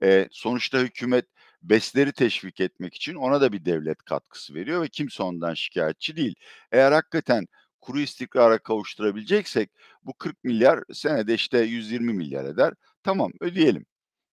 Eee, 0.03 0.29
sonuçta 0.33 0.79
hükümet 0.79 1.27
BES'leri 1.63 2.13
teşvik 2.13 2.61
etmek 2.61 2.95
için 2.95 3.15
ona 3.15 3.41
da 3.41 3.53
bir 3.53 3.65
devlet 3.65 4.03
katkısı 4.03 4.55
veriyor 4.55 4.83
ve 4.83 4.89
kimse 4.89 5.23
ondan 5.23 5.55
şikâyetçi 5.55 6.17
değil. 6.17 6.35
Eğer 6.73 6.93
hakikaten 6.93 7.47
kuru 7.81 8.01
istikrara 8.01 8.59
kavuşturabileceksek 8.59 9.71
bu 10.03 10.13
40.000.000.000 10.19 10.85
senede, 10.93 11.35
işte, 11.35 11.59
120.000.000.000 11.59 12.45
eder. 12.45 12.75
Tamam, 13.03 13.33
ödeyelim. 13.41 13.87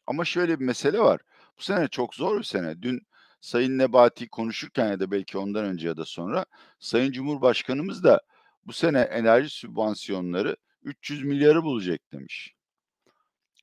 Ama 0.07 0.25
şöyle 0.25 0.59
bir 0.59 0.65
mesele 0.65 0.99
var. 0.99 1.21
Bu 1.59 1.63
sene 1.63 1.87
çok 1.87 2.15
zor 2.15 2.39
bir 2.39 2.43
sene. 2.43 2.81
Dün 2.81 3.01
Sayın 3.45 3.77
Nebati 3.77 4.27
konuşurken 4.27 4.91
ya 4.91 4.99
da 4.99 5.11
belki 5.11 5.37
ondan 5.37 5.65
önce 5.65 5.87
ya 5.87 5.97
da 5.97 6.05
sonra 6.05 6.45
Sayın 6.79 7.11
Cumhurbaşkanımız 7.11 8.03
da 8.03 8.21
bu 8.65 8.73
sene 8.73 8.99
enerji 8.99 9.49
sübvansiyonları 9.49 10.57
300.000.000.000'ı 10.83 11.63
bulacak 11.63 12.01
demiş. 12.13 12.55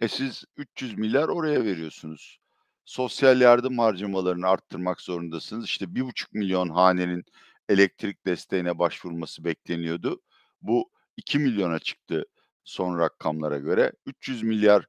E, 0.01 0.09
siz 0.09 0.45
300.000.000.000 0.57 1.27
oraya 1.33 1.65
veriyorsunuz. 1.65 2.39
Sosyal 2.85 3.41
yardım 3.41 3.79
harcamalarını 3.79 4.49
arttırmak 4.49 5.01
zorundasınız. 5.01 5.65
İşte 5.65 5.85
1.500.000 5.85 6.73
hanenin 6.73 7.25
elektrik 7.69 8.27
desteğine 8.27 8.79
başvurması 8.79 9.45
bekleniyordu. 9.45 10.23
Bu 10.61 10.91
2.000.000'a 11.19 11.79
çıktı 11.79 12.25
son 12.65 12.99
rakamlara 12.99 13.59
göre. 13.59 13.93
300.000.000.000 14.07 14.85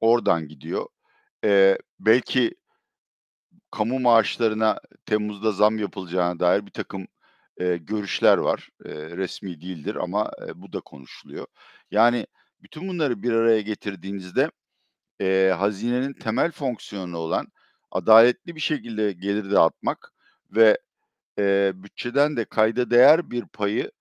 oradan 0.00 0.48
gidiyor. 0.48 0.86
Eee, 1.44 1.78
belki 2.00 2.54
kamu 3.74 4.00
maaşlarına 4.00 4.80
temmuzda 5.06 5.52
zam 5.52 5.78
yapılacağına 5.78 6.40
dair 6.40 6.66
birtakım, 6.66 7.06
eee, 7.60 7.76
görüşler 7.78 8.38
var. 8.38 8.68
Eee, 8.86 9.16
resmî 9.18 9.60
değildir 9.60 9.96
ama, 9.96 10.30
eee, 10.42 10.52
bu 10.56 10.72
da 10.72 10.80
konuşuluyor. 10.80 11.46
Yani 11.90 12.26
bütün 12.62 12.88
bunları 12.88 13.22
bir 13.22 13.32
araya 13.32 13.60
getirdiğinizde, 13.62 14.50
eee, 15.20 15.50
hazinenin 15.58 16.12
temel 16.14 16.52
fonksiyonu 16.52 17.18
olan 17.18 17.46
adaletli 17.92 18.56
bir 18.56 18.60
şekilde 18.60 19.12
gelir 19.12 19.50
dağıtmak 19.52 20.12
ve, 20.52 20.78
eee, 21.38 21.72
bütçeden 21.76 22.36
de 22.38 22.44
kayda 22.44 22.90
değer 22.90 23.30
bir 23.30 23.46
payı, 23.46 23.92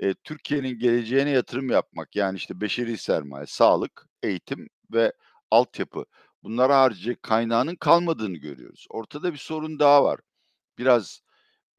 eee, 0.00 0.14
Türkiye'nin 0.24 0.78
geleceğine 0.80 1.30
yatırım 1.30 1.70
yapmak, 1.70 2.16
yani, 2.16 2.36
işte, 2.36 2.60
beşeri 2.60 2.98
sermaye, 2.98 3.46
sağlık, 3.46 4.06
eğitim 4.22 4.68
ve 4.92 5.12
altyapı. 5.52 6.04
Bunlara 6.42 6.80
harcayacak 6.80 7.22
kaynağının 7.22 7.74
kalmadığını 7.76 8.36
görüyoruz. 8.36 8.86
Ortada 8.90 9.32
bir 9.32 9.38
sorun 9.38 9.78
daha 9.78 10.04
var. 10.04 10.20
Biraz, 10.78 11.20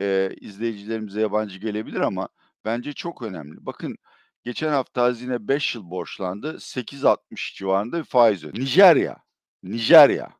eee, 0.01 0.35
izleyicilerimize 0.41 1.21
yabancı 1.21 1.59
gelebilir 1.59 1.99
ama 2.01 2.29
bence 2.65 2.93
çok 2.93 3.21
önemli. 3.21 3.65
Bakın 3.65 3.97
geçen 4.43 4.69
hafta 4.71 5.03
hazine 5.03 5.47
5 5.47 5.75
yıl 5.75 5.89
borçlandı. 5.89 6.59
8.60 6.59 7.55
civarında 7.55 7.99
bir 7.99 8.03
faiz 8.03 8.43
ödedi. 8.43 8.61
Nijerya, 8.61 9.17
Nijerya 9.63 10.31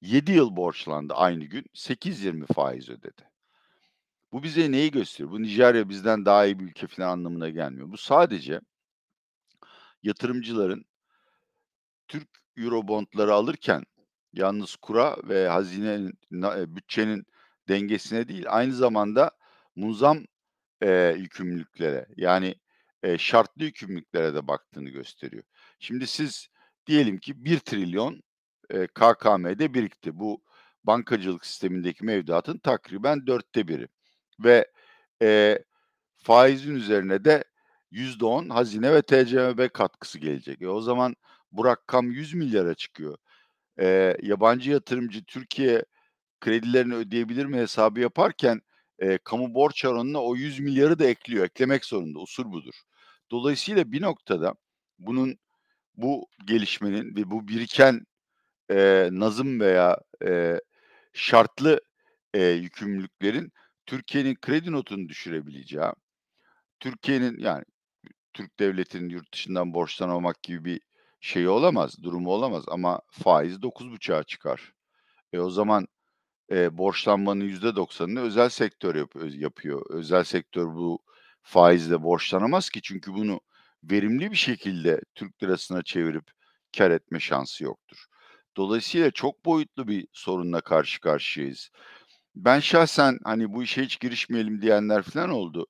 7 0.00 0.32
yıl 0.32 0.56
borçlandı 0.56 1.14
aynı 1.14 1.44
gün. 1.44 1.64
8.20 1.74 2.46
faiz 2.46 2.88
ödedi. 2.90 3.22
Bu 4.32 4.42
bize 4.42 4.72
neyi 4.72 4.90
gösteriyor? 4.90 5.30
Bu 5.30 5.42
Nijerya 5.42 5.88
bizden 5.88 6.24
daha 6.26 6.46
iyi 6.46 6.58
bir 6.58 6.64
ülke 6.64 6.86
falan 6.86 7.08
anlamına 7.08 7.48
gelmiyor. 7.48 7.92
Bu 7.92 7.96
sadece 7.96 8.60
yatırımcıların 10.02 10.84
Türk 12.08 12.28
Eurobond'ları 12.58 13.34
alırken 13.34 13.84
yalnız 14.32 14.76
kura 14.76 15.16
ve 15.24 15.48
hazinenin 15.48 16.14
na 16.30 16.56
eee, 16.58 16.76
bütçenin 16.76 17.26
dengesine 17.68 18.28
değil, 18.28 18.44
aynı 18.48 18.72
zamanda 18.74 19.30
munzam, 19.76 20.18
eee, 20.82 21.16
yükümlülüklere 21.18 22.06
yani, 22.16 22.54
eee, 23.04 23.18
şartlı 23.18 23.64
yükümlülüklere 23.64 24.34
de 24.34 24.48
baktığını 24.48 24.90
gösteriyor. 24.90 25.44
Şimdi 25.80 26.06
siz 26.06 26.48
diyelim 26.86 27.18
ki 27.18 27.44
1.000.000.000.000 27.44 28.22
eee, 28.74 28.86
KKM'de 28.88 29.74
birikti. 29.74 30.18
Bu 30.20 30.42
bankacılık 30.84 31.46
sistemindeki 31.46 32.04
mevduatın 32.04 32.58
takriben 32.58 33.26
1/4'i 33.26 33.88
ve, 34.40 34.72
eee, 35.22 35.64
faizin 36.18 36.74
üzerine 36.76 37.24
de 37.26 37.44
%10 37.90 38.50
hazine 38.50 38.94
ve 38.94 39.02
TCMB 39.02 39.68
katkısı 39.70 40.18
gelecek. 40.18 40.62
E, 40.62 40.68
o 40.70 40.80
zaman 40.80 41.16
bu 41.52 41.64
rakam 41.64 42.10
100.000.000.000'a 42.12 42.74
çıkıyor. 42.74 43.16
Eee, 43.80 44.16
yabancı 44.22 44.70
yatırımcı 44.72 45.24
Türkiye 45.24 45.84
kredilerini 46.40 46.94
ödeyebilir 46.96 47.46
mi 47.46 47.58
hesabı 47.58 48.00
yaparken, 48.00 48.60
eee, 49.02 49.18
kamu 49.24 49.54
borç 49.54 49.84
oranına 49.86 50.22
o 50.24 50.36
100.000.000.000'ı 50.36 50.98
da 50.98 51.06
ekliyor. 51.06 51.44
Eklemek 51.46 51.84
zorunda. 51.86 52.20
Usul 52.20 52.52
budur. 52.52 52.74
Dolayısıyla 53.32 53.92
bir 53.92 54.02
noktada 54.02 54.54
bunun, 55.00 55.38
bu 55.96 56.28
gelişmenin 56.46 57.16
ve 57.16 57.30
bu 57.32 57.48
biriken, 57.48 58.00
eee, 58.70 59.08
nazım 59.12 59.60
veya, 59.60 59.98
eee, 60.22 60.60
şartlı, 61.14 61.80
eee, 62.34 62.48
yükümlülüklerin 62.52 63.52
Türkiye'nin 63.86 64.36
kredi 64.42 64.72
notunu 64.72 65.08
düşürebileceği, 65.10 65.84
Türkiye'nin 66.80 67.38
yani 67.38 67.64
Türk 68.34 68.60
devletinin 68.60 69.08
yurt 69.10 69.34
dışından 69.34 69.74
borçlanamamak 69.74 70.42
gibi 70.44 70.64
bir 70.66 70.80
şeyi 71.20 71.48
olamaz, 71.48 72.02
durumu 72.02 72.30
olamaz 72.32 72.64
ama 72.68 73.00
faiz 73.10 73.62
9.5'a 73.62 74.22
çıkar. 74.24 74.72
E, 75.32 75.38
o 75.40 75.50
zaman, 75.50 75.86
eee, 76.50 76.78
borçlanmanın 76.78 77.44
%90'ını 77.44 78.20
özel 78.20 78.48
sektör 78.48 78.94
yap 78.94 79.10
yapıyor. 79.30 79.86
Özel 79.90 80.24
sektör 80.24 80.66
bu 80.66 80.98
faizle 81.42 82.02
borçlanamaz 82.02 82.70
ki 82.70 82.82
çünkü 82.82 83.14
bunu 83.14 83.40
verimli 83.84 84.30
bir 84.30 84.36
şekilde 84.36 85.00
Türk 85.14 85.42
lirasına 85.42 85.82
çevirip 85.82 86.24
kâr 86.78 86.90
etme 86.90 87.20
şansı 87.20 87.64
yoktur. 87.64 88.06
Dolayısıyla 88.56 89.10
çok 89.10 89.44
boyutlu 89.46 89.88
bir 89.88 90.08
sorunla 90.12 90.60
karşı 90.60 91.00
karşıyayız. 91.00 91.70
Ben 92.36 92.60
şahsen, 92.60 93.18
hani, 93.24 93.52
bu 93.52 93.62
işe 93.62 93.82
hiç 93.84 94.00
girişmeyelim 94.00 94.62
diyenler 94.62 95.02
filan 95.02 95.30
oldu. 95.30 95.66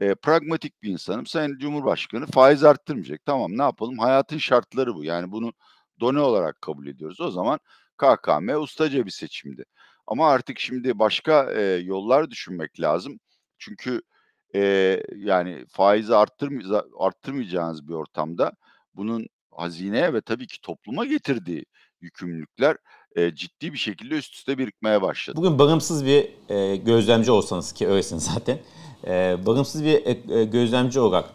Eee, 0.00 0.14
pragmatik 0.14 0.82
bir 0.82 0.90
insanım. 0.90 1.26
Sayın 1.26 1.58
Cumhurbaşkanı 1.58 2.26
faiz 2.26 2.64
arttırmayacak. 2.64 3.20
Tamam, 3.26 3.58
ne 3.58 3.62
yapalım? 3.62 3.98
Hayatın 3.98 4.38
şartları 4.38 4.94
bu. 4.94 5.04
Yani 5.04 5.32
bunu 5.32 5.52
done 6.00 6.20
olarak 6.20 6.60
kabul 6.62 6.86
ediyoruz. 6.86 7.20
O 7.20 7.30
zaman 7.30 7.58
KKM 7.98 8.56
ustaca 8.58 9.06
bir 9.06 9.10
seçimdi. 9.10 9.64
Ama 10.06 10.28
artık 10.30 10.58
şimdi 10.58 10.98
başka, 10.98 11.52
eee, 11.52 11.62
yollar 11.84 12.30
düşünmek 12.30 12.80
lazım. 12.80 13.18
Çünkü, 13.58 14.02
eee, 14.54 15.02
yani 15.16 15.64
faizi 15.68 16.14
arttırmıza 16.16 16.84
arttırmayacağınız 16.98 17.88
bir 17.88 17.92
ortamda 17.94 18.52
bunun 18.94 19.26
hazineye 19.50 20.14
ve 20.14 20.20
tabii 20.20 20.46
ki 20.46 20.60
topluma 20.62 21.04
getirdiği 21.06 21.64
yükümlülükler, 22.00 22.76
eee, 23.16 23.34
ciddi 23.34 23.72
bir 23.72 23.78
şekilde 23.78 24.14
üst 24.14 24.34
üste 24.34 24.58
birikmeye 24.58 25.02
başladı. 25.02 25.36
Bugün 25.36 25.58
bağımsız 25.58 26.04
bir, 26.06 26.28
eee, 26.50 26.76
gözlemci 26.76 27.30
olsanız 27.30 27.72
ki 27.72 27.88
öylesiniz 27.88 28.24
zaten. 28.34 28.58
Eee, 29.06 29.36
bağımsız 29.46 29.84
bir, 29.84 30.04
eee, 30.04 30.44
gözlemci 30.44 31.00
olarak 31.00 31.30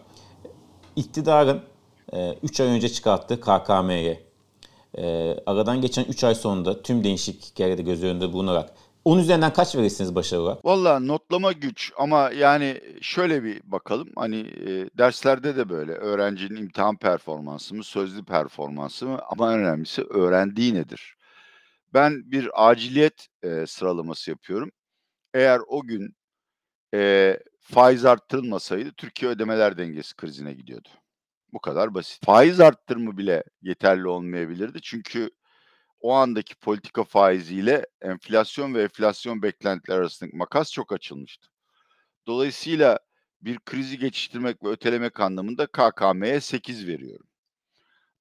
iktidarın, 0.95 1.61
eee, 2.13 2.39
3 2.43 2.59
ay 2.61 2.67
önce 2.67 2.89
çıkarttığı 2.89 3.41
KKM'ye, 3.41 4.23
eee, 4.97 5.43
aradan 5.45 5.81
geçen 5.81 6.03
3 6.05 6.23
ay 6.23 6.35
sonunda 6.35 6.81
tüm 6.81 7.03
değişiklikleri 7.03 7.77
de 7.77 7.81
göz 7.81 8.03
önünde 8.03 8.33
bulunarak 8.33 8.69
10 9.05 9.17
üzerinden 9.19 9.53
kaç 9.53 9.75
verirsiniz 9.75 10.15
başarı 10.15 10.41
olarak? 10.41 10.65
Valla 10.65 10.99
notlama 10.99 11.51
güç 11.51 11.91
ama 11.97 12.31
yani 12.31 12.81
şöyle 13.01 13.43
bir 13.43 13.61
bakalım, 13.63 14.09
hani, 14.15 14.35
eee, 14.37 14.89
derslerde 14.97 15.55
de 15.57 15.69
böyle 15.69 15.91
öğrencinin 15.91 16.55
imtihan 16.61 16.97
performansı 16.97 17.75
mı, 17.75 17.83
sözlü 17.83 18.25
performansı 18.25 19.05
mı 19.07 19.19
ama 19.29 19.53
en 19.53 19.59
önemlisi 19.59 20.03
öğrendiği 20.03 20.73
nedir? 20.73 21.15
Ben 21.93 22.31
bir 22.31 22.49
aciliyet, 22.69 23.27
eee, 23.43 23.67
sıralaması 23.67 24.31
yapıyorum. 24.31 24.71
Eğer 25.33 25.61
o 25.67 25.81
gün, 25.83 26.15
eee, 26.93 27.39
faiz 27.61 28.05
arttırılmasaydı 28.05 28.91
Türkiye 28.91 29.31
ödemeler 29.31 29.77
dengesi 29.77 30.15
krizine 30.15 30.53
gidiyordu. 30.53 30.89
Bu 31.53 31.59
kadar 31.59 31.93
basit. 31.93 32.25
Faiz 32.25 32.59
arttırımı 32.59 33.17
bile 33.17 33.43
yeterli 33.61 34.07
olmayabilirdi. 34.07 34.81
Çünkü 34.81 35.29
o 35.99 36.13
andaki 36.13 36.55
politika 36.55 37.03
faiziyle 37.03 37.85
enflasyon 38.01 38.73
ve 38.73 38.83
enflasyon 38.83 39.41
beklentileri 39.41 39.99
arasındaki 39.99 40.37
makas 40.37 40.71
çok 40.71 40.93
açılmıştı. 40.93 41.47
Dolayısıyla 42.27 42.99
bir 43.41 43.59
krizi 43.59 43.97
geçiştirmek 43.99 44.63
ve 44.63 44.69
ötelemek 44.69 45.19
anlamında 45.19 45.67
KKM'ye 45.67 46.41
8 46.41 46.87
veriyorum. 46.87 47.27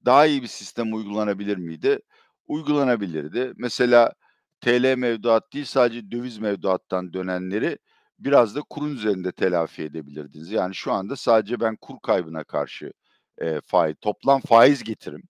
Daha 0.05 0.25
iyi 0.25 0.41
bir 0.41 0.47
sistem 0.47 0.93
uygulanabilir 0.93 1.57
miydi? 1.57 1.99
Uygulanabilirdi. 2.47 3.53
Mesela 3.57 4.13
TL 4.61 4.95
mevduat 4.97 5.53
değil, 5.53 5.65
sadece 5.65 6.11
döviz 6.11 6.37
mevduattan 6.37 7.13
dönenleri 7.13 7.77
biraz 8.25 8.55
da 8.55 8.61
kurun 8.61 8.95
üzerinde 8.95 9.31
telafi 9.31 9.83
edebilirdiniz. 9.83 10.51
Yani 10.51 10.75
şu 10.75 10.91
anda 10.93 11.15
sadece 11.15 11.59
ben 11.59 11.75
kur 11.81 11.95
kaybına 12.03 12.43
karşı, 12.43 12.93
eee, 13.41 13.61
faiz 13.65 13.95
toplam 14.01 14.41
faiz 14.41 14.83
getirim, 14.83 15.23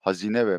hazine 0.00 0.46
ve 0.46 0.58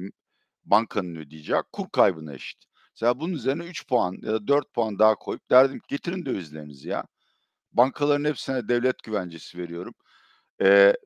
bankanın 0.66 1.16
ödeyeceği 1.16 1.62
kur 1.74 1.90
kaybına 1.94 2.34
eşit. 2.36 2.60
Mesela 2.96 3.20
bunun 3.20 3.34
üzerine 3.34 3.66
3 3.66 3.88
puan 3.88 4.18
ya 4.24 4.34
da 4.34 4.48
4 4.48 4.74
puan 4.74 5.00
daha 5.00 5.16
koyup 5.16 5.52
derdim 5.52 5.80
ki 5.80 5.86
getirin 5.90 6.26
dövizlerinizi 6.26 6.90
ya. 6.90 7.06
Bankaların 7.74 8.26
hepsine 8.26 8.70
devlet 8.70 9.04
güvencesi 9.04 9.58
veriyorum. 9.58 9.94
Eee, 10.62 10.98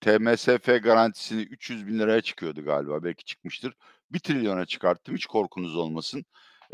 TMSF 0.00 0.78
garantisini 0.84 1.42
300.000 1.42 2.22
çıkıyordu 2.22 2.64
galiba, 2.64 3.04
belki 3.04 3.24
çıkmıştır. 3.24 3.74
1.000.000.000'a 4.12 4.66
çıkarttım, 4.66 5.14
hiç 5.16 5.26
korkunuz 5.26 5.76
olmasın. 5.76 6.24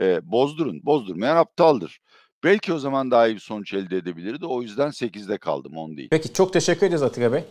Eee, 0.01 0.21
bozdurun, 0.25 0.81
bozdurmayan 0.85 1.37
aptaldır. 1.37 2.01
Belki 2.45 2.73
o 2.73 2.79
zaman 2.79 3.11
daha 3.11 3.27
iyi 3.27 3.35
bir 3.35 3.41
sonuç 3.41 3.75
elde 3.75 3.97
edebilirdi. 3.97 4.47
O 4.47 4.63
yüzden 4.63 4.91
8'de 4.91 5.39
kaldım, 5.39 5.77
10 5.77 5.97
değil. 5.97 6.09
Peki 6.11 6.33
çok 6.33 6.53
teşekkür 6.53 6.87
ederiz 6.87 7.03
Atilla 7.03 7.33
Bey. 7.33 7.45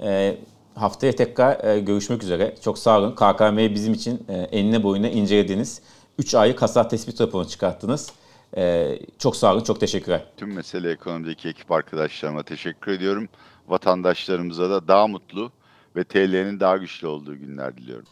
Eee, 0.00 0.38
haftaya 0.74 1.12
tekrar, 1.16 1.64
eee, 1.64 1.80
görüşmek 1.80 2.22
üzere. 2.22 2.54
Çok 2.64 2.78
sağ 2.78 2.98
olun. 2.98 3.14
KKM'yi 3.14 3.74
bizim 3.74 3.92
için, 3.94 4.22
eee, 4.28 4.34
enine 4.52 4.82
boyuna 4.82 5.08
incelediniz. 5.08 5.82
3 6.18 6.34
aylık 6.34 6.62
hasar 6.62 6.88
tespit 6.90 7.20
raporunu 7.20 7.48
çıkarttınız. 7.48 8.12
Eee, 8.56 8.98
çok 9.18 9.36
sağ 9.36 9.54
olun, 9.54 9.64
çok 9.64 9.80
teşekkürler. 9.80 10.24
Tüm 10.36 10.54
Mesele 10.54 10.90
Ekonomi'deki 10.90 11.48
ekip 11.48 11.72
arkadaşlarıma 11.72 12.42
teşekkür 12.42 12.92
ediyorum. 12.92 13.28
Vatandaşlarımıza 13.68 14.70
da 14.70 14.88
daha 14.88 15.06
mutlu 15.06 15.52
ve 15.96 16.04
TL'nin 16.04 16.60
daha 16.60 16.76
güçlü 16.76 17.06
olduğu 17.06 17.38
günler 17.38 17.76
diliyorum. 17.76 18.06